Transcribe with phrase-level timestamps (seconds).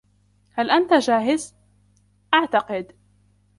[0.51, 1.55] «هل أنت جاهز؟»
[2.33, 2.93] «أعتقد.»